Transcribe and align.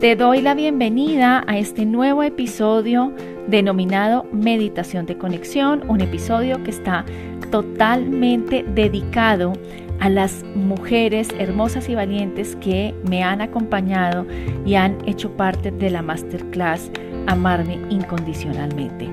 Te 0.00 0.14
doy 0.14 0.42
la 0.42 0.54
bienvenida 0.54 1.42
a 1.48 1.58
este 1.58 1.84
nuevo 1.84 2.22
episodio 2.22 3.12
denominado 3.48 4.26
Meditación 4.30 5.06
de 5.06 5.18
Conexión, 5.18 5.82
un 5.90 6.00
episodio 6.00 6.62
que 6.62 6.70
está 6.70 7.04
totalmente 7.50 8.62
dedicado 8.62 9.54
a 9.98 10.08
las 10.08 10.44
mujeres 10.54 11.30
hermosas 11.40 11.88
y 11.88 11.96
valientes 11.96 12.54
que 12.60 12.94
me 13.10 13.24
han 13.24 13.40
acompañado 13.40 14.24
y 14.64 14.76
han 14.76 14.96
hecho 15.08 15.36
parte 15.36 15.72
de 15.72 15.90
la 15.90 16.00
masterclass 16.00 16.92
Amarme 17.26 17.80
incondicionalmente. 17.90 19.08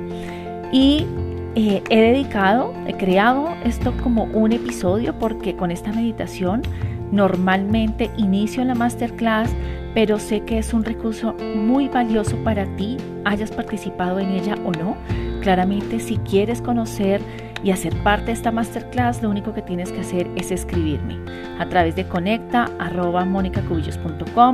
Y 0.72 1.08
eh, 1.56 1.82
he 1.90 2.00
dedicado, 2.00 2.76
he 2.86 2.94
creado 2.94 3.50
esto 3.64 3.92
como 4.04 4.26
un 4.26 4.52
episodio 4.52 5.18
porque 5.18 5.56
con 5.56 5.72
esta 5.72 5.92
meditación 5.92 6.62
normalmente 7.16 8.12
inicio 8.18 8.64
la 8.66 8.76
masterclass, 8.76 9.50
pero 9.94 10.20
sé 10.20 10.42
que 10.42 10.58
es 10.58 10.74
un 10.74 10.84
recurso 10.84 11.36
muy 11.56 11.88
valioso 11.88 12.36
para 12.44 12.66
ti, 12.76 12.98
hayas 13.24 13.52
participado 13.52 14.20
en 14.20 14.32
ella 14.32 14.56
o 14.66 14.72
no. 14.72 14.98
Claramente, 15.42 16.00
si 16.00 16.18
quieres 16.18 16.62
conocer 16.62 17.22
y 17.64 17.72
hacer 17.72 17.96
parte 18.04 18.26
de 18.26 18.32
esta 18.34 18.52
masterclass, 18.52 19.24
lo 19.24 19.30
único 19.30 19.54
que 19.54 19.62
tienes 19.62 19.92
que 19.92 20.02
hacer 20.02 20.30
es 20.36 20.52
escribirme 20.52 21.16
a 21.60 21.66
través 21.68 21.96
de 21.96 22.06
conecta 22.06 22.70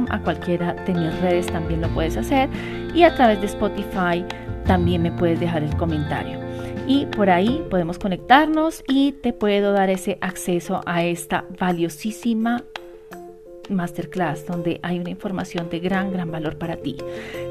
a 0.09 0.19
cualquiera 0.19 0.73
de 0.73 0.93
mis 0.93 1.19
redes 1.21 1.47
también 1.47 1.81
lo 1.81 1.89
puedes 1.89 2.17
hacer 2.17 2.49
y 2.93 3.03
a 3.03 3.15
través 3.15 3.39
de 3.41 3.47
Spotify 3.47 4.23
también 4.65 5.01
me 5.01 5.11
puedes 5.11 5.39
dejar 5.39 5.63
el 5.63 5.75
comentario. 5.77 6.50
Y 6.87 7.05
por 7.05 7.29
ahí 7.29 7.65
podemos 7.69 7.99
conectarnos 7.99 8.83
y 8.87 9.13
te 9.13 9.33
puedo 9.33 9.71
dar 9.71 9.89
ese 9.89 10.17
acceso 10.21 10.81
a 10.85 11.03
esta 11.03 11.45
valiosísima 11.59 12.63
masterclass 13.69 14.45
donde 14.45 14.79
hay 14.83 14.99
una 14.99 15.09
información 15.09 15.69
de 15.69 15.79
gran, 15.79 16.11
gran 16.11 16.31
valor 16.31 16.57
para 16.57 16.75
ti. 16.75 16.97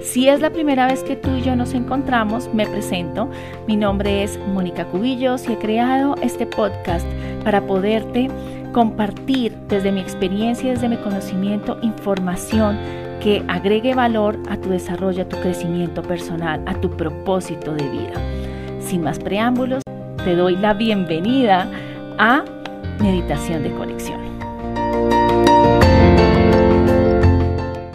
Si 0.02 0.28
es 0.28 0.40
la 0.40 0.50
primera 0.50 0.86
vez 0.86 1.02
que 1.02 1.16
tú 1.16 1.30
y 1.36 1.42
yo 1.42 1.56
nos 1.56 1.74
encontramos, 1.74 2.52
me 2.52 2.66
presento. 2.66 3.30
Mi 3.66 3.76
nombre 3.76 4.22
es 4.22 4.38
Mónica 4.52 4.84
Cubillos 4.86 5.48
y 5.48 5.54
he 5.54 5.58
creado 5.58 6.14
este 6.22 6.46
podcast 6.46 7.06
para 7.42 7.66
poderte 7.66 8.28
compartir 8.72 9.56
desde 9.68 9.90
mi 9.90 10.00
experiencia 10.00 10.70
desde 10.70 10.88
mi 10.88 10.96
conocimiento 10.96 11.78
información 11.82 12.78
que 13.20 13.42
agregue 13.48 13.94
valor 13.94 14.38
a 14.48 14.56
tu 14.56 14.70
desarrollo, 14.70 15.22
a 15.22 15.28
tu 15.28 15.36
crecimiento 15.40 16.02
personal, 16.02 16.62
a 16.66 16.74
tu 16.80 16.90
propósito 16.90 17.74
de 17.74 17.88
vida. 17.88 18.39
Sin 18.90 19.02
más 19.02 19.20
preámbulos, 19.20 19.84
te 20.24 20.34
doy 20.34 20.56
la 20.56 20.74
bienvenida 20.74 21.70
a 22.18 22.44
Meditación 23.00 23.62
de 23.62 23.70
Conexión. 23.70 24.20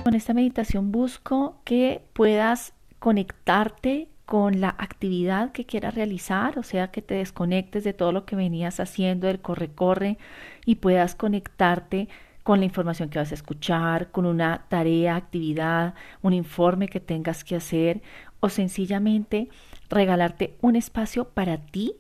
Con 0.06 0.16
esta 0.16 0.34
meditación 0.34 0.94
busco 0.94 1.58
que 1.66 2.02
puedas 2.14 2.72
conectarte 3.00 4.08
con 4.26 4.62
la 4.62 4.70
actividad 4.70 5.52
que 5.52 5.66
quieras 5.66 5.96
realizar, 5.96 6.58
o 6.58 6.64
sea, 6.64 6.92
que 6.92 7.02
te 7.02 7.16
desconectes 7.16 7.84
de 7.84 7.92
todo 7.92 8.14
lo 8.14 8.26
que 8.26 8.38
venías 8.38 8.80
haciendo, 8.80 9.28
el 9.28 9.42
corre-corre, 9.42 10.18
y 10.66 10.76
puedas 10.76 11.14
conectarte 11.14 12.08
con 12.44 12.60
la 12.60 12.66
información 12.66 13.10
que 13.10 13.20
vas 13.20 13.32
a 13.32 13.36
escuchar, 13.36 14.12
con 14.12 14.26
una 14.26 14.64
tarea, 14.70 15.18
actividad, 15.18 15.94
un 16.22 16.32
informe 16.32 16.88
que 16.88 17.02
tengas 17.02 17.44
que 17.44 17.58
hacer, 17.58 18.02
o 18.40 18.48
sencillamente 18.48 19.50
regalarte 19.90 20.56
un 20.62 20.76
espacio 20.76 21.30
para 21.30 21.58
ti 21.58 21.96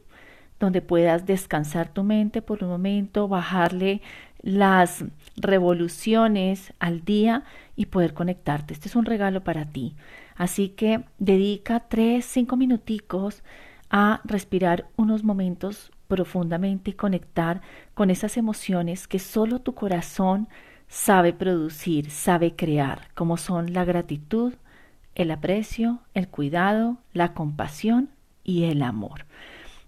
donde 0.59 0.81
puedas 0.81 1.25
descansar 1.25 1.89
tu 1.89 2.03
mente 2.03 2.41
por 2.41 2.63
un 2.63 2.69
momento, 2.69 3.27
bajarle 3.27 4.01
las 4.41 5.03
revoluciones 5.35 6.73
al 6.79 7.03
día 7.03 7.43
y 7.75 7.87
poder 7.87 8.13
conectarte. 8.13 8.73
Este 8.73 8.87
es 8.87 8.95
un 8.95 9.05
regalo 9.05 9.43
para 9.43 9.65
ti. 9.65 9.95
Así 10.35 10.69
que 10.69 11.03
dedica 11.17 11.81
tres, 11.81 12.25
cinco 12.25 12.55
minuticos 12.55 13.43
a 13.89 14.21
respirar 14.23 14.87
unos 14.95 15.23
momentos 15.23 15.91
profundamente 16.07 16.91
y 16.91 16.93
conectar 16.93 17.61
con 17.93 18.09
esas 18.09 18.37
emociones 18.37 19.07
que 19.07 19.19
solo 19.19 19.59
tu 19.59 19.73
corazón 19.73 20.47
sabe 20.87 21.33
producir, 21.33 22.11
sabe 22.11 22.55
crear, 22.55 23.09
como 23.15 23.37
son 23.37 23.73
la 23.73 23.85
gratitud, 23.85 24.53
el 25.15 25.31
aprecio, 25.31 25.99
el 26.13 26.27
cuidado, 26.27 26.97
la 27.13 27.33
compasión 27.33 28.09
y 28.43 28.65
el 28.65 28.81
amor. 28.83 29.25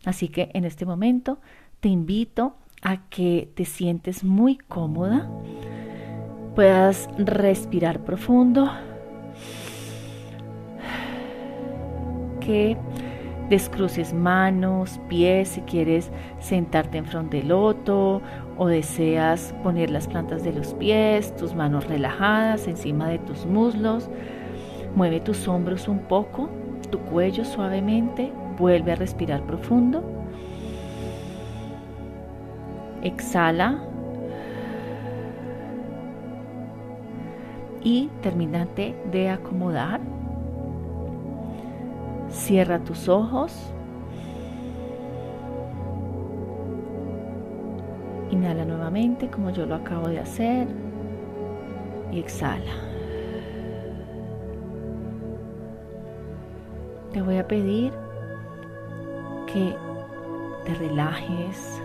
Así 0.05 0.29
que 0.29 0.49
en 0.53 0.65
este 0.65 0.85
momento 0.85 1.39
te 1.79 1.89
invito 1.89 2.55
a 2.81 3.07
que 3.09 3.51
te 3.55 3.65
sientes 3.65 4.23
muy 4.23 4.57
cómoda, 4.57 5.29
puedas 6.55 7.09
respirar 7.17 8.03
profundo, 8.03 8.71
que 12.39 12.77
descruces 13.49 14.13
manos, 14.13 14.99
pies, 15.09 15.49
si 15.49 15.61
quieres 15.61 16.11
sentarte 16.39 16.97
en 16.97 17.05
frente 17.05 17.37
del 17.37 17.49
loto 17.49 18.21
o 18.57 18.67
deseas 18.67 19.53
poner 19.63 19.89
las 19.89 20.07
plantas 20.07 20.43
de 20.43 20.53
los 20.53 20.73
pies, 20.73 21.35
tus 21.35 21.53
manos 21.53 21.87
relajadas 21.87 22.67
encima 22.67 23.09
de 23.09 23.19
tus 23.19 23.45
muslos. 23.45 24.09
Mueve 24.97 25.19
tus 25.19 25.47
hombros 25.47 25.87
un 25.87 25.99
poco, 25.99 26.49
tu 26.89 26.97
cuello 26.97 27.45
suavemente, 27.45 28.33
vuelve 28.57 28.93
a 28.93 28.95
respirar 28.95 29.43
profundo. 29.43 30.03
Exhala 33.03 33.79
y 37.83 38.09
terminate 38.23 38.95
de 39.11 39.29
acomodar. 39.29 40.01
Cierra 42.31 42.79
tus 42.79 43.07
ojos. 43.07 43.71
Inhala 48.31 48.65
nuevamente 48.65 49.29
como 49.29 49.51
yo 49.51 49.67
lo 49.67 49.75
acabo 49.75 50.07
de 50.07 50.21
hacer 50.21 50.67
y 52.11 52.17
exhala. 52.17 52.86
Te 57.17 57.23
voy 57.23 57.37
a 57.37 57.47
pedir 57.47 57.91
que 59.51 59.75
te 60.65 60.75
relajes, 60.75 61.81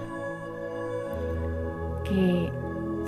que 2.05 2.53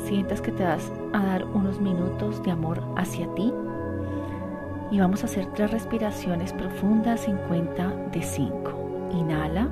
sientas 0.06 0.40
que 0.40 0.50
te 0.50 0.64
vas 0.64 0.90
a 1.12 1.22
dar 1.22 1.44
unos 1.44 1.78
minutos 1.82 2.42
de 2.42 2.50
amor 2.50 2.82
hacia 2.96 3.26
ti 3.34 3.52
y 4.90 5.00
vamos 5.00 5.22
a 5.22 5.26
hacer 5.26 5.44
tres 5.52 5.70
respiraciones 5.70 6.54
profundas 6.54 7.28
en 7.28 7.36
cuenta 7.46 7.88
de 8.10 8.22
5. 8.22 9.10
Inhala. 9.12 9.68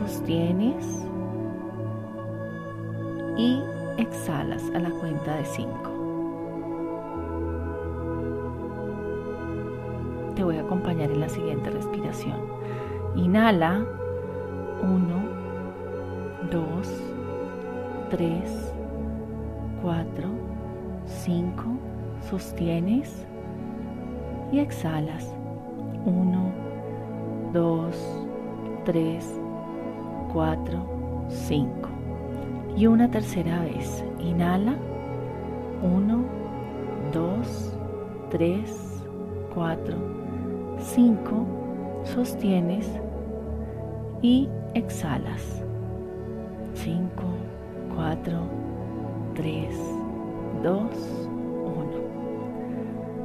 Sostienes 0.00 1.06
y 3.36 3.62
exhalas 3.98 4.64
a 4.74 4.80
la 4.80 4.90
cuenta 4.90 5.36
de 5.36 5.44
5. 5.44 5.97
Te 10.38 10.44
voy 10.44 10.56
a 10.56 10.60
acompañar 10.60 11.10
en 11.10 11.18
la 11.18 11.28
siguiente 11.28 11.68
respiración. 11.68 12.36
Inhala. 13.16 13.84
1, 14.80 15.06
2, 16.52 17.02
3, 18.10 18.72
4, 19.82 20.28
5, 21.06 21.64
sostienes 22.30 23.26
y 24.52 24.60
exhalas. 24.60 25.28
1, 26.06 26.52
2, 27.52 28.26
3, 28.84 29.40
4, 30.32 31.26
5. 31.30 31.88
Y 32.76 32.86
una 32.86 33.10
tercera 33.10 33.62
vez. 33.62 34.04
Inhala. 34.20 34.76
1, 35.82 36.24
2, 37.12 37.78
3, 38.30 39.04
4, 39.52 40.17
5. 40.78 41.46
Sostienes 42.04 42.88
y 44.22 44.48
exhalas. 44.74 45.62
5, 46.74 47.10
4, 47.94 48.40
3, 49.34 49.68
2, 50.62 50.82
1. 50.82 50.90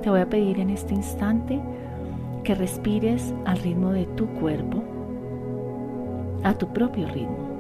Te 0.02 0.10
voy 0.10 0.22
a 0.22 0.30
pedir 0.30 0.60
en 0.60 0.72
este 0.72 0.94
instante 0.94 1.62
que 2.44 2.56
respires 2.56 3.34
al 3.46 3.58
ritmo 3.60 3.92
de 3.92 4.06
tu 4.06 4.28
cuerpo, 4.28 4.84
a 6.44 6.54
tu 6.54 6.68
propio 6.74 7.08
ritmo. 7.08 7.53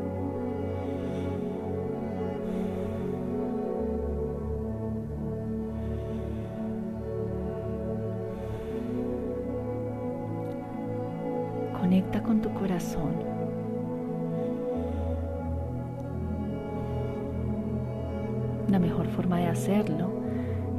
La 18.74 18.80
mejor 18.80 19.08
forma 19.10 19.38
de 19.38 19.46
hacerlo 19.46 20.10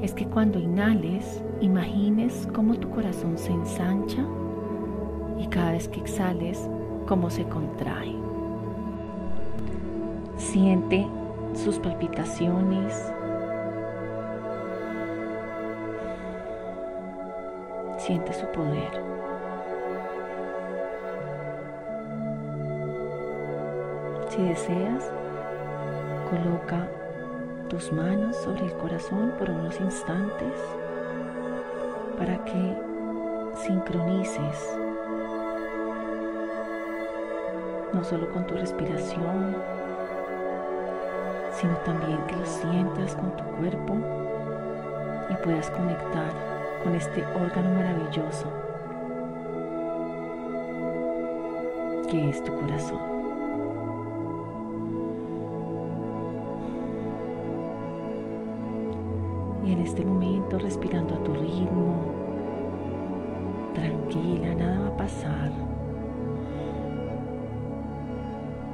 es 0.02 0.12
que 0.14 0.26
cuando 0.26 0.58
inhales, 0.58 1.44
imagines 1.60 2.48
cómo 2.52 2.74
tu 2.74 2.90
corazón 2.90 3.38
se 3.38 3.52
ensancha 3.52 4.26
y 5.38 5.46
cada 5.46 5.72
vez 5.72 5.86
que 5.86 6.00
exhales, 6.00 6.68
cómo 7.06 7.30
se 7.30 7.44
contrae. 7.44 8.16
Siente 10.36 11.06
sus 11.54 11.78
palpitaciones. 11.78 13.12
Siente 17.98 18.32
su 18.32 18.46
poder. 18.46 19.04
Si 24.34 24.42
deseas, 24.42 25.12
coloca 26.28 26.88
tus 27.68 27.92
manos 27.92 28.34
sobre 28.34 28.64
el 28.64 28.72
corazón 28.72 29.32
por 29.38 29.48
unos 29.48 29.80
instantes 29.80 30.58
para 32.18 32.44
que 32.44 32.76
sincronices 33.64 34.76
no 37.92 38.02
solo 38.02 38.28
con 38.32 38.44
tu 38.48 38.54
respiración, 38.54 39.54
sino 41.52 41.76
también 41.84 42.18
que 42.26 42.34
lo 42.34 42.44
sientas 42.44 43.14
con 43.14 43.36
tu 43.36 43.44
cuerpo 43.56 43.94
y 45.30 45.44
puedas 45.44 45.70
conectar 45.70 46.32
con 46.82 46.96
este 46.96 47.24
órgano 47.36 47.70
maravilloso 47.72 48.52
que 52.10 52.30
es 52.30 52.42
tu 52.42 52.52
corazón. 52.58 53.13
Este 59.84 60.04
momento 60.04 60.58
respirando 60.58 61.14
a 61.14 61.22
tu 61.22 61.34
ritmo, 61.34 61.96
tranquila, 63.74 64.54
nada 64.54 64.80
va 64.80 64.86
a 64.88 64.96
pasar. 64.96 65.52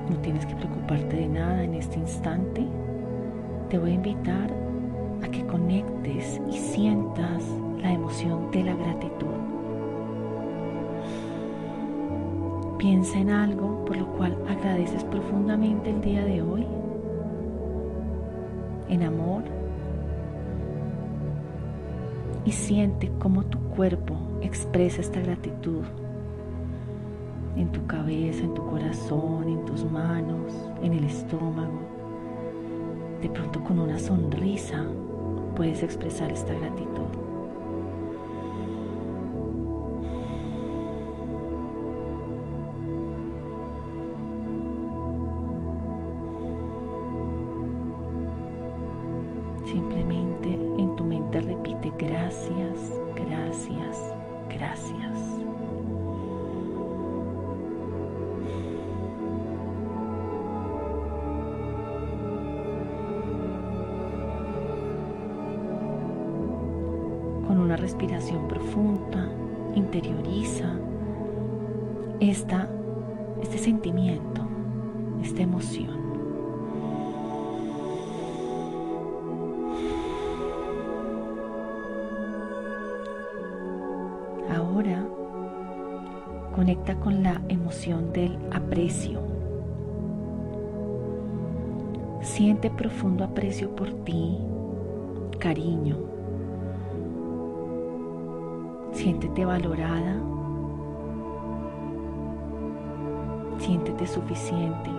No 0.09 0.17
tienes 0.19 0.47
que 0.47 0.55
preocuparte 0.55 1.17
de 1.17 1.29
nada 1.29 1.63
en 1.65 1.75
este 1.75 1.99
instante. 1.99 2.65
Te 3.69 3.79
voy 3.79 3.91
a 3.91 3.95
invitar 3.95 4.51
a 5.23 5.29
que 5.29 5.45
conectes 5.47 6.41
y 6.51 6.59
sientas 6.59 7.45
la 7.83 7.93
emoción 7.93 8.51
de 8.51 8.65
la 8.65 8.75
gratitud. 8.75 9.27
Piensa 12.79 13.19
en 13.19 13.31
algo 13.31 13.85
por 13.85 13.97
lo 13.97 14.07
cual 14.13 14.37
agradeces 14.49 15.05
profundamente 15.05 15.91
el 15.91 16.01
día 16.01 16.25
de 16.25 16.43
hoy. 16.43 16.67
En 18.89 19.03
amor. 19.03 19.60
Y 22.51 22.53
siente 22.53 23.13
cómo 23.21 23.45
tu 23.45 23.61
cuerpo 23.61 24.17
expresa 24.43 25.03
esta 25.03 25.21
gratitud 25.21 25.85
en 27.57 27.71
tu 27.71 27.87
cabeza, 27.87 28.43
en 28.43 28.55
tu 28.55 28.67
corazón, 28.67 29.49
en 29.49 29.65
tus 29.67 29.85
manos, 29.85 30.53
en 30.83 30.95
el 30.95 31.05
estómago. 31.05 31.79
De 33.23 33.29
pronto 33.29 33.63
con 33.63 33.79
una 33.79 34.01
sonrisa 34.01 34.85
puedes 35.55 35.85
expresar 35.85 36.33
esta 36.33 36.53
gratitud. 36.53 37.30
Respiración 67.81 68.47
profunda, 68.47 69.29
interioriza 69.75 70.79
esta, 72.21 72.69
este 73.43 73.59
sentimiento, 73.59 74.43
esta 75.23 75.43
emoción. 75.43 75.99
Ahora 84.55 85.07
conecta 86.55 86.95
con 87.01 87.23
la 87.23 87.41
emoción 87.49 88.13
del 88.13 88.39
aprecio. 88.53 89.21
Siente 92.21 92.71
profundo 92.71 93.25
aprecio 93.25 93.75
por 93.75 93.91
ti, 94.05 94.37
cariño, 95.39 96.20
Siéntete 99.01 99.47
valorada. 99.47 100.15
Siéntete 103.57 104.07
suficiente. 104.07 104.91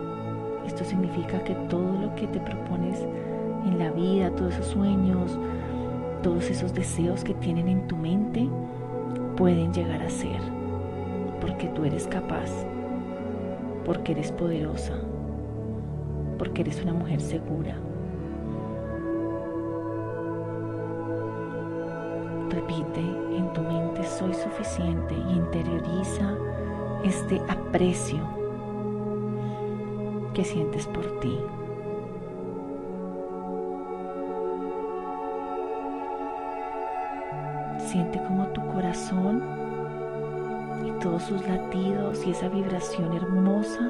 Esto 0.65 0.83
significa 0.83 1.43
que 1.43 1.53
todo 1.69 2.01
lo 2.01 2.15
que 2.15 2.25
te 2.25 2.39
propones 2.39 3.05
en 3.63 3.77
la 3.77 3.91
vida, 3.91 4.31
todos 4.31 4.55
esos 4.55 4.65
sueños, 4.69 5.37
todos 6.23 6.49
esos 6.49 6.73
deseos 6.73 7.23
que 7.23 7.35
tienen 7.35 7.67
en 7.67 7.87
tu 7.87 7.95
mente, 7.95 8.49
pueden 9.37 9.71
llegar 9.71 10.01
a 10.01 10.09
ser. 10.09 10.41
Porque 11.39 11.67
tú 11.67 11.85
eres 11.85 12.07
capaz. 12.07 12.49
Porque 13.85 14.13
eres 14.13 14.31
poderosa. 14.31 14.95
Porque 16.39 16.61
eres 16.61 16.81
una 16.81 16.93
mujer 16.93 17.21
segura. 17.21 17.77
Repite 22.51 22.99
en 22.99 23.53
tu 23.53 23.61
mente, 23.61 24.03
soy 24.03 24.33
suficiente 24.33 25.15
y 25.15 25.37
interioriza 25.37 26.35
este 27.01 27.41
aprecio 27.47 28.19
que 30.33 30.43
sientes 30.43 30.85
por 30.87 31.19
ti. 31.21 31.39
Siente 37.79 38.21
como 38.27 38.47
tu 38.47 38.65
corazón 38.67 39.41
y 40.85 40.91
todos 40.99 41.23
sus 41.23 41.47
latidos 41.47 42.25
y 42.27 42.31
esa 42.31 42.49
vibración 42.49 43.13
hermosa 43.13 43.89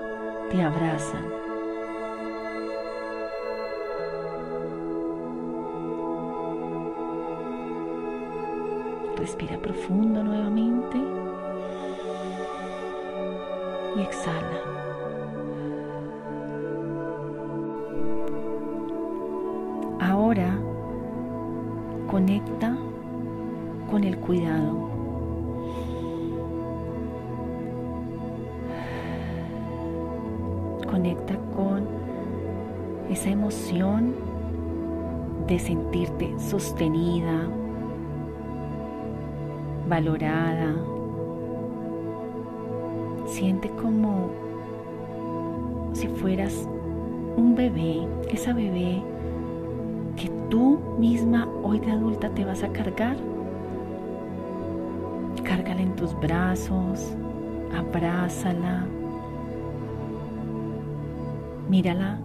te 0.51 0.61
abrazan 0.61 1.40
Respira 9.21 9.55
profundo 9.59 10.23
nuevamente 10.23 10.97
y 13.95 14.01
exhala. 14.01 14.61
Ahora 19.99 20.57
conecta 22.09 22.75
con 23.91 24.03
el 24.05 24.17
cuidado. 24.17 24.89
Conecta 30.89 31.37
con 31.55 31.87
esa 33.07 33.29
emoción 33.29 34.15
de 35.45 35.59
sentirte 35.59 36.39
sostenida, 36.39 37.47
valorada. 39.91 40.73
Siente 43.25 43.69
como 43.71 44.31
si 45.91 46.07
fueras 46.07 46.65
un 47.35 47.55
bebé, 47.55 48.07
esa 48.29 48.53
bebé 48.53 49.03
que 50.15 50.29
tú 50.49 50.79
misma 50.97 51.45
hoy 51.61 51.79
de 51.79 51.91
adulta 51.91 52.29
te 52.29 52.45
vas 52.45 52.63
a 52.63 52.69
cargar. 52.69 53.17
Cárgala 55.43 55.81
en 55.81 55.93
tus 55.97 56.17
brazos, 56.21 57.13
abrázala, 57.77 58.85
mírala 61.67 62.21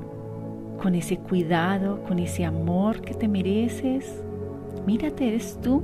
con 0.81 0.95
ese 0.95 1.19
cuidado, 1.19 2.01
con 2.07 2.21
ese 2.21 2.45
amor 2.45 3.01
que 3.01 3.15
te 3.15 3.27
mereces. 3.27 4.23
Mírate, 4.87 5.27
eres 5.27 5.61
tú. 5.61 5.83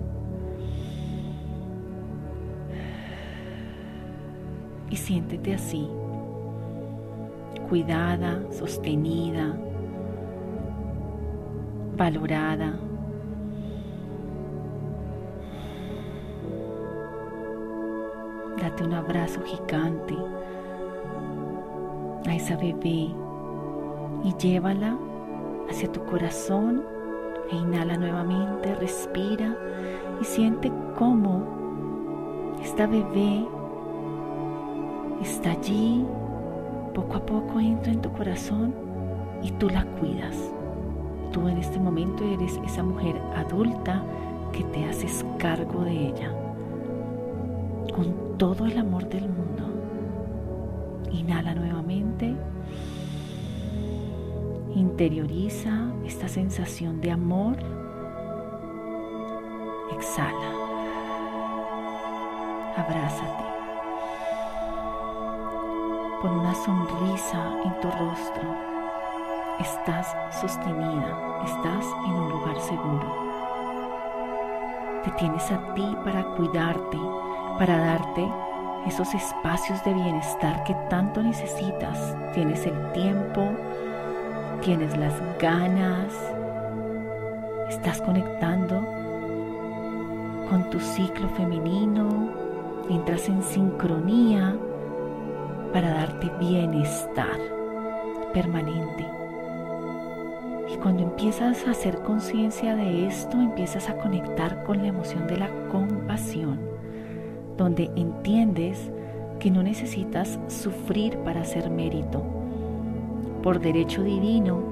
Siéntete 5.03 5.53
así, 5.53 5.89
cuidada, 7.69 8.41
sostenida, 8.53 9.53
valorada. 11.97 12.79
Date 18.61 18.85
un 18.85 18.95
abrazo 18.95 19.41
gigante 19.43 20.17
a 22.29 22.35
esa 22.37 22.57
bebé 22.57 23.11
y 24.23 24.35
llévala 24.39 24.97
hacia 25.69 25.91
tu 25.91 26.01
corazón 26.05 26.85
e 27.51 27.57
inhala 27.57 27.97
nuevamente, 27.97 28.73
respira 28.77 29.57
y 30.21 30.25
siente 30.25 30.73
cómo 30.97 31.43
esta 32.63 32.87
bebé 32.87 33.45
está 35.23 35.53
allí, 35.53 36.05
poco 36.95 37.17
a 37.17 37.27
poco 37.27 37.61
entra 37.61 37.93
en 37.93 38.03
tu 38.03 38.13
corazón 38.13 38.75
y 39.43 39.51
tú 39.53 39.69
la 39.69 39.85
cuidas. 39.85 40.37
Tú 41.33 41.49
en 41.49 41.59
este 41.59 41.79
momento 41.79 42.25
eres 42.25 42.61
esa 42.67 42.83
mujer 42.83 43.21
adulta 43.35 44.03
que 44.53 44.65
te 44.65 44.85
haces 44.85 45.25
cargo 45.39 45.85
de 45.85 46.09
ella 46.09 46.33
con 47.95 48.39
todo 48.39 48.67
el 48.67 48.79
amor 48.79 49.09
del 49.09 49.29
mundo. 49.29 49.65
Inhala 51.11 51.55
nuevamente. 51.55 52.35
Interioriza 54.75 55.93
esta 56.07 56.29
sensación 56.29 57.01
de 57.01 57.11
amor. 57.11 57.57
Exhala. 59.93 60.53
Abrázate. 62.77 63.52
Pon 66.23 66.39
una 66.39 66.55
sonrisa 66.55 67.43
en 67.65 67.81
tu 67.81 67.91
rostro. 67.91 68.55
Estás 69.59 70.07
sostenida, 70.41 71.43
estás 71.45 71.85
en 72.07 72.13
un 72.13 72.29
lugar 72.31 72.61
seguro. 72.61 73.09
Te 75.03 75.11
tienes 75.19 75.51
a 75.51 75.75
ti 75.75 75.97
para 76.05 76.23
cuidarte, 76.37 76.97
para 77.59 77.77
darte 77.77 78.33
esos 78.87 79.13
espacios 79.15 79.83
de 79.83 79.95
bienestar 79.95 80.63
que 80.63 80.77
tanto 80.89 81.21
necesitas. 81.25 82.15
Tienes 82.35 82.67
el 82.67 82.93
tiempo, 82.93 83.43
tienes 84.61 84.97
las 84.97 85.15
ganas, 85.41 86.15
estás 87.69 88.01
conectando 88.01 88.81
con 90.49 90.71
tu 90.71 90.79
ciclo 90.79 91.29
femenino, 91.31 92.31
entras 92.89 93.29
en 93.29 93.43
sincronía 93.43 94.55
para 95.73 95.93
darte 95.93 96.31
bienestar 96.39 97.39
permanente. 98.33 99.07
Y 100.73 100.77
cuando 100.77 101.03
empiezas 101.03 101.67
a 101.67 101.73
hacer 101.73 102.03
conciencia 102.03 102.75
de 102.75 103.07
esto, 103.07 103.41
empiezas 103.41 103.89
a 103.89 103.97
conectar 103.97 104.65
con 104.65 104.79
la 104.79 104.89
emoción 104.89 105.27
de 105.27 105.39
la 105.39 105.51
compasión, 105.71 106.61
donde 107.57 107.91
entiendes 107.97 108.91
que 109.39 109.51
no 109.51 109.63
necesitas 109.63 110.39
sufrir 110.49 111.19
para 111.19 111.43
hacer 111.43 111.69
mérito 111.69 112.23
por 113.43 113.61
derecho 113.61 114.03
divino, 114.03 114.63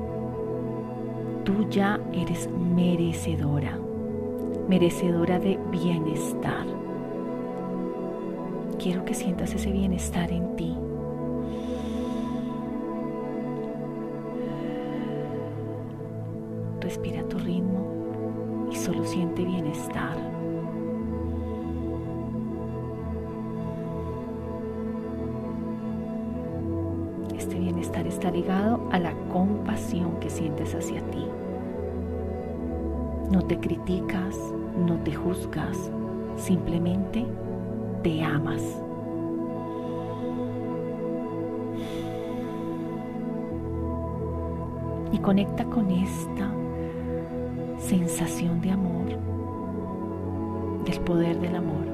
tú 1.45 1.69
ya 1.71 2.01
eres 2.13 2.49
merecedora, 2.75 3.79
merecedora 4.69 5.41
de 5.41 5.59
bienestar. 5.71 6.67
Quiero 8.79 9.05
que 9.05 9.15
sientas 9.15 9.53
ese 9.55 9.73
bienestar 9.73 10.31
en 10.31 10.57
ti. 10.57 10.77
Este 27.41 27.59
bienestar 27.59 28.07
está 28.07 28.31
ligado 28.31 28.87
a 28.93 28.99
la 28.99 29.15
compasión 29.33 30.21
que 30.21 30.29
sientes 30.29 30.75
hacia 30.75 31.01
ti. 31.11 31.25
No 33.33 33.41
te 33.41 33.59
criticas, 33.59 34.37
no 34.87 34.97
te 34.99 35.15
juzgas, 35.15 35.91
simplemente 36.37 37.25
te 38.03 38.23
amas. 38.23 38.61
Y 45.11 45.19
conecta 45.21 45.65
con 45.65 45.91
esta 45.91 46.53
sensación 47.79 48.61
de 48.61 48.71
amor, 48.71 49.07
del 50.85 51.01
poder 51.01 51.41
del 51.41 51.57
amor. 51.57 51.87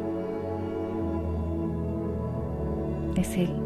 Es 3.15 3.37
el 3.37 3.66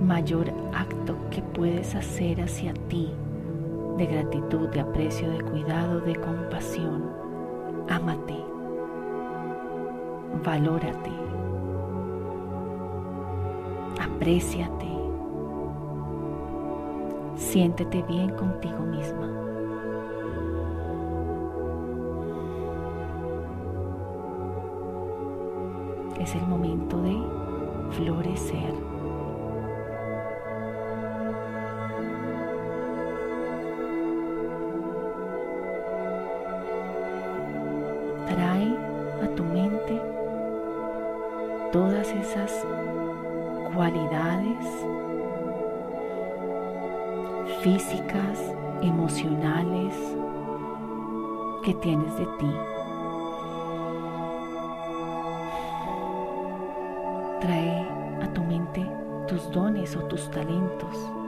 mayor 0.00 0.52
acto 0.72 1.16
que 1.30 1.42
puedes 1.42 1.94
hacer 1.94 2.40
hacia 2.40 2.72
ti 2.88 3.10
de 3.96 4.06
gratitud, 4.06 4.68
de 4.70 4.80
aprecio, 4.80 5.30
de 5.30 5.42
cuidado, 5.42 6.00
de 6.00 6.16
compasión. 6.16 7.10
Ámate, 7.88 8.36
valórate, 10.42 11.10
apréciate, 14.00 14.88
siéntete 17.36 18.02
bien 18.08 18.30
contigo 18.36 18.80
misma. 18.80 19.28
Es 26.18 26.34
el 26.34 26.46
momento 26.46 27.00
de 27.02 27.18
florecer. 27.90 28.89
Todas 41.72 42.08
esas 42.10 42.66
cualidades 43.74 44.66
físicas, 47.62 48.38
emocionales 48.82 49.94
que 51.62 51.74
tienes 51.74 52.16
de 52.16 52.26
ti. 52.38 52.52
Trae 57.40 57.88
a 58.22 58.32
tu 58.34 58.42
mente 58.42 58.84
tus 59.28 59.50
dones 59.52 59.94
o 59.96 60.00
tus 60.04 60.30
talentos. 60.30 61.19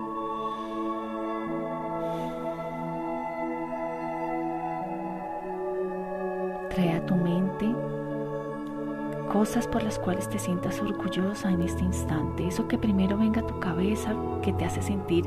Cosas 9.32 9.66
por 9.66 9.82
las 9.82 9.98
cuales 9.98 10.28
te 10.28 10.38
sientas 10.38 10.80
orgullosa 10.80 11.50
en 11.50 11.62
este 11.62 11.82
instante. 11.82 12.46
Eso 12.46 12.68
que 12.68 12.76
primero 12.76 13.16
venga 13.16 13.40
a 13.40 13.46
tu 13.46 13.58
cabeza, 13.58 14.14
que 14.42 14.52
te 14.52 14.66
hace 14.66 14.82
sentir 14.82 15.24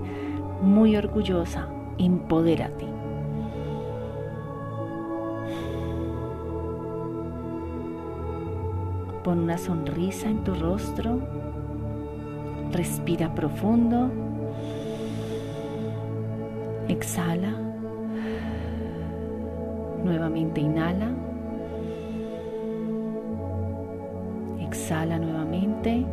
muy 0.61 0.95
orgullosa. 0.95 1.67
Empodérate. 1.97 2.85
Pon 9.23 9.39
una 9.39 9.57
sonrisa 9.57 10.29
en 10.29 10.43
tu 10.43 10.53
rostro. 10.53 11.19
Respira 12.71 13.33
profundo. 13.33 14.11
Exhala. 16.87 17.53
Nuevamente 20.03 20.61
inhala. 20.61 21.24
Exhala 24.85 25.17
nuevamente. 25.17 26.05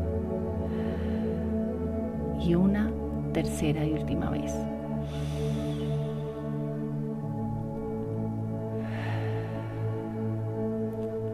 Y 2.41 2.55
una 2.55 2.91
tercera 3.35 3.85
y 3.85 3.93
última 3.93 4.31
vez. 4.31 4.50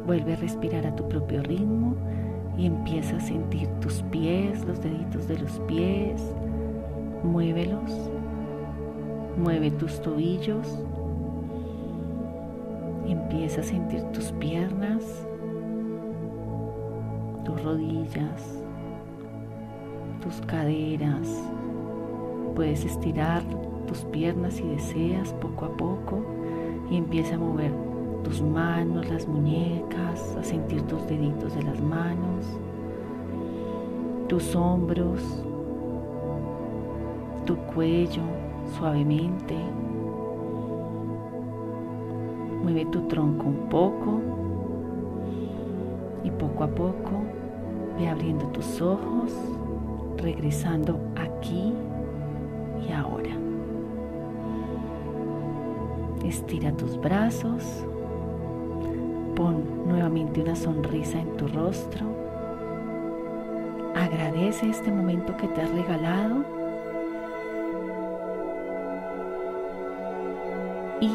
Vuelve 0.04 0.32
a 0.32 0.36
respirar 0.36 0.84
a 0.84 0.96
tu 0.96 1.08
propio 1.08 1.40
ritmo 1.44 1.94
y 2.56 2.66
empieza 2.66 3.18
a 3.18 3.20
sentir 3.20 3.68
tus 3.80 4.02
pies, 4.10 4.64
los 4.64 4.82
deditos 4.82 5.28
de 5.28 5.38
los 5.38 5.60
pies. 5.68 6.20
Muévelos. 7.22 8.10
Mueve 9.36 9.70
tus 9.70 10.02
tobillos. 10.02 10.66
Empieza 13.06 13.60
a 13.60 13.64
sentir 13.64 14.02
tus 14.10 14.32
piernas, 14.32 15.27
rodillas, 17.68 18.64
tus 20.22 20.40
caderas. 20.46 21.28
Puedes 22.54 22.84
estirar 22.84 23.42
tus 23.86 23.98
piernas 24.06 24.54
si 24.54 24.62
deseas 24.62 25.32
poco 25.34 25.66
a 25.66 25.76
poco 25.76 26.22
y 26.90 26.96
empieza 26.96 27.34
a 27.34 27.38
mover 27.38 27.72
tus 28.24 28.40
manos, 28.40 29.08
las 29.10 29.28
muñecas, 29.28 30.34
a 30.36 30.42
sentir 30.42 30.82
tus 30.82 31.06
deditos 31.06 31.54
de 31.54 31.62
las 31.62 31.80
manos, 31.80 32.46
tus 34.28 34.56
hombros, 34.56 35.44
tu 37.44 37.56
cuello 37.74 38.22
suavemente. 38.78 39.54
Mueve 42.62 42.86
tu 42.86 43.02
tronco 43.02 43.46
un 43.46 43.68
poco 43.68 44.20
y 46.24 46.30
poco 46.30 46.64
a 46.64 46.68
poco 46.68 47.27
ve 47.98 48.08
abriendo 48.08 48.46
tus 48.46 48.80
ojos, 48.80 49.32
regresando 50.18 50.98
aquí 51.16 51.74
y 52.86 52.92
ahora. 52.92 53.30
Estira 56.24 56.72
tus 56.72 57.00
brazos, 57.00 57.64
pon 59.34 59.64
nuevamente 59.86 60.42
una 60.42 60.54
sonrisa 60.54 61.18
en 61.18 61.36
tu 61.36 61.48
rostro, 61.48 62.06
agradece 63.96 64.68
este 64.68 64.90
momento 64.90 65.36
que 65.36 65.48
te 65.48 65.62
has 65.62 65.70
regalado 65.70 66.44
y 71.00 71.10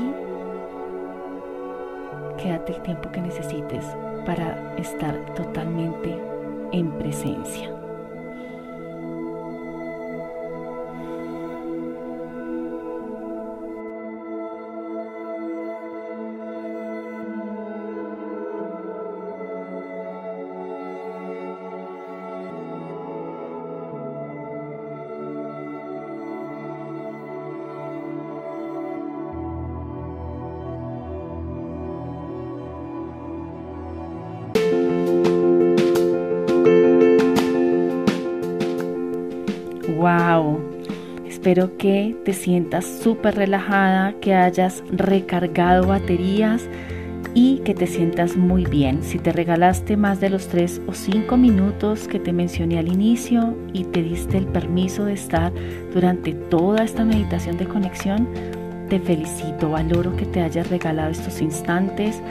quédate 2.42 2.74
el 2.74 2.82
tiempo 2.82 3.12
que 3.12 3.22
necesites 3.22 3.86
para 4.25 4.75
estar 4.78 5.18
totalmente 5.36 6.33
en 6.74 6.92
presencia. 6.98 7.83
Espero 41.43 41.75
que 41.75 42.15
te 42.23 42.31
sientas 42.31 42.85
súper 42.85 43.35
relajada, 43.35 44.13
que 44.21 44.33
hayas 44.33 44.81
recargado 44.89 45.88
baterías 45.88 46.69
y 47.33 47.57
que 47.65 47.73
te 47.73 47.85
sientas 47.85 48.38
muy 48.38 48.63
bien. 48.63 49.03
Si 49.03 49.19
te 49.19 49.33
regalaste 49.33 49.97
más 49.97 50.21
de 50.21 50.29
los 50.29 50.47
3 50.47 50.83
o 50.88 50.93
5 50.93 51.35
minutos 51.35 52.07
que 52.07 52.17
te 52.17 52.31
mencioné 52.31 52.79
al 52.79 52.88
inicio 52.88 53.57
y 53.73 53.83
te 53.83 54.01
diste 54.01 54.38
el 54.38 54.45
permiso 54.45 55.03
de 55.03 55.15
estar 55.15 55.51
durante 55.93 56.31
toda 56.31 56.85
esta 56.85 57.03
meditación 57.03 57.57
de 57.57 57.65
conexión, 57.65 58.25
te 58.88 59.01
felicito, 59.01 59.69
valoro 59.69 60.15
que 60.15 60.25
te 60.25 60.39
hayas 60.39 60.69
regalado 60.69 61.12
estos 61.12 61.41
instantes, 61.41 62.21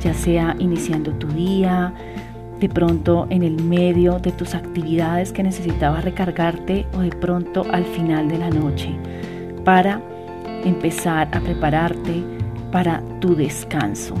ya 0.00 0.14
sea 0.14 0.56
iniciando 0.58 1.12
tu 1.12 1.26
día, 1.26 1.92
de 2.62 2.68
pronto 2.68 3.26
en 3.28 3.42
el 3.42 3.60
medio 3.60 4.20
de 4.20 4.30
tus 4.30 4.54
actividades 4.54 5.32
que 5.32 5.42
necesitabas 5.42 6.04
recargarte 6.04 6.86
o 6.94 7.00
de 7.00 7.10
pronto 7.10 7.66
al 7.72 7.84
final 7.84 8.28
de 8.28 8.38
la 8.38 8.50
noche 8.50 8.96
para 9.64 10.00
empezar 10.64 11.28
a 11.32 11.40
prepararte 11.40 12.22
para 12.70 13.02
tu 13.18 13.34
descanso. 13.34 14.14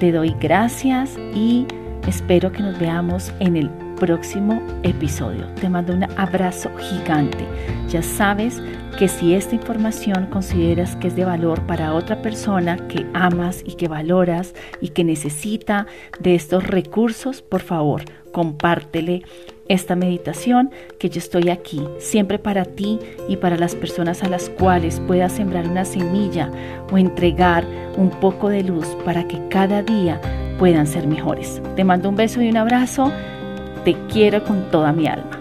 Te 0.00 0.12
doy 0.12 0.34
gracias 0.40 1.18
y 1.34 1.66
espero 2.06 2.50
que 2.52 2.62
nos 2.62 2.78
veamos 2.78 3.34
en 3.38 3.58
el 3.58 3.68
próximo 3.96 4.62
episodio. 4.82 5.46
Te 5.60 5.68
mando 5.68 5.92
un 5.92 6.04
abrazo 6.18 6.70
gigante. 6.78 7.44
Ya 7.90 8.02
sabes 8.02 8.62
que 8.98 9.06
si 9.06 9.32
esta 9.34 9.54
información 9.54 10.26
consideras 10.26 10.96
que 10.96 11.06
es 11.06 11.14
de 11.14 11.24
valor 11.24 11.64
para 11.68 11.94
otra 11.94 12.20
persona 12.20 12.88
que 12.88 13.06
amas 13.14 13.62
y 13.64 13.74
que 13.74 13.86
valoras 13.86 14.54
y 14.80 14.88
que 14.88 15.04
necesita 15.04 15.86
de 16.18 16.34
estos 16.34 16.66
recursos, 16.66 17.40
por 17.40 17.60
favor, 17.60 18.02
compártele 18.32 19.22
esta 19.68 19.94
meditación 19.94 20.72
que 20.98 21.10
yo 21.10 21.20
estoy 21.20 21.48
aquí 21.48 21.80
siempre 22.00 22.40
para 22.40 22.64
ti 22.64 22.98
y 23.28 23.36
para 23.36 23.56
las 23.56 23.76
personas 23.76 24.24
a 24.24 24.28
las 24.28 24.50
cuales 24.50 24.98
puedas 25.06 25.30
sembrar 25.30 25.68
una 25.68 25.84
semilla 25.84 26.50
o 26.90 26.98
entregar 26.98 27.64
un 27.96 28.10
poco 28.10 28.48
de 28.48 28.64
luz 28.64 28.86
para 29.04 29.28
que 29.28 29.40
cada 29.48 29.80
día 29.80 30.20
puedan 30.58 30.88
ser 30.88 31.06
mejores. 31.06 31.62
Te 31.76 31.84
mando 31.84 32.08
un 32.08 32.16
beso 32.16 32.42
y 32.42 32.48
un 32.48 32.56
abrazo. 32.56 33.12
Te 33.84 33.94
quiero 34.08 34.42
con 34.42 34.72
toda 34.72 34.92
mi 34.92 35.06
alma. 35.06 35.38